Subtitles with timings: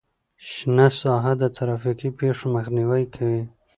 [0.49, 3.41] شنه ساحه د ترافیکي پیښو مخنیوی کوي